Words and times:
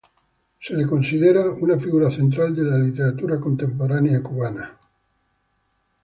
Es 0.67 0.87
considerado 0.87 1.51
como 1.53 1.65
una 1.65 1.79
figura 1.79 2.09
central 2.09 2.55
de 2.55 2.63
la 2.63 2.75
literatura 2.79 3.39
contemporánea 3.39 4.23
cubana. 4.23 4.75